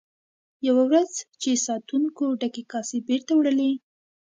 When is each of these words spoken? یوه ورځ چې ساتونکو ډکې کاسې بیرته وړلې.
یوه 0.67 0.83
ورځ 0.89 1.11
چې 1.41 1.61
ساتونکو 1.67 2.25
ډکې 2.39 2.63
کاسې 2.71 2.97
بیرته 3.07 3.31
وړلې. 3.35 3.71